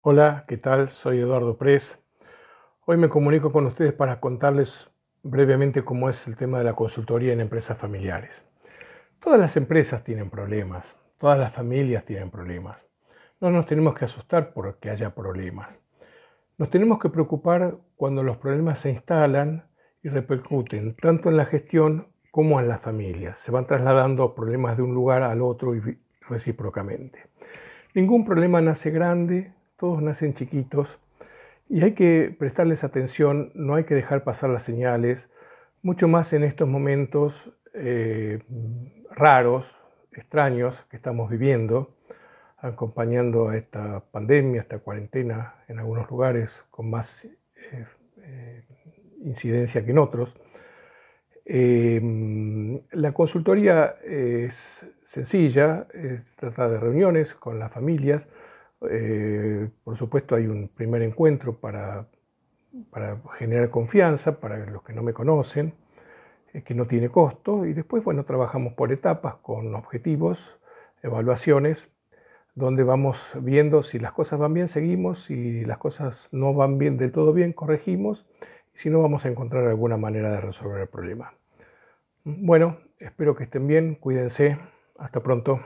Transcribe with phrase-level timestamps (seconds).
[0.00, 0.90] Hola, ¿qué tal?
[0.90, 1.98] Soy Eduardo Pres.
[2.86, 4.88] Hoy me comunico con ustedes para contarles
[5.24, 8.46] brevemente cómo es el tema de la consultoría en empresas familiares.
[9.18, 12.86] Todas las empresas tienen problemas, todas las familias tienen problemas.
[13.40, 15.80] No nos tenemos que asustar porque haya problemas.
[16.58, 19.64] Nos tenemos que preocupar cuando los problemas se instalan
[20.04, 23.38] y repercuten tanto en la gestión como en las familias.
[23.38, 27.24] Se van trasladando problemas de un lugar al otro y recíprocamente.
[27.94, 30.98] Ningún problema nace grande, todos nacen chiquitos
[31.68, 35.28] y hay que prestarles atención, no hay que dejar pasar las señales,
[35.82, 38.42] mucho más en estos momentos eh,
[39.10, 39.76] raros,
[40.12, 41.94] extraños que estamos viviendo,
[42.56, 47.86] acompañando a esta pandemia, esta cuarentena en algunos lugares con más eh,
[48.22, 48.64] eh,
[49.20, 50.34] incidencia que en otros.
[51.44, 58.28] la consultoría es sencilla, es tratar de reuniones con las familias,
[59.88, 62.04] por supuesto hay un primer encuentro para,
[63.38, 65.72] generar confianza para los que no me conocen,
[66.52, 70.60] eh, que no tiene costo, y después, bueno, trabajamos por etapas con objetivos,
[71.02, 71.88] evaluaciones,
[72.54, 76.98] donde vamos viendo si las cosas van bien, seguimos, si las cosas no van bien
[76.98, 78.26] del todo bien, corregimos,
[78.74, 81.32] y si no, vamos a encontrar alguna manera de resolver el problema.
[82.24, 84.58] Bueno, espero que estén bien, cuídense,
[84.98, 85.60] hasta pronto.